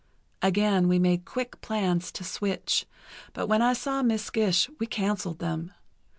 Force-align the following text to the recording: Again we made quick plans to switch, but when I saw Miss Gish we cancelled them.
Again 0.41 0.87
we 0.87 0.97
made 0.97 1.25
quick 1.25 1.61
plans 1.61 2.11
to 2.13 2.23
switch, 2.23 2.87
but 3.33 3.45
when 3.45 3.61
I 3.61 3.73
saw 3.73 4.01
Miss 4.01 4.31
Gish 4.31 4.67
we 4.79 4.87
cancelled 4.87 5.37
them. 5.37 5.73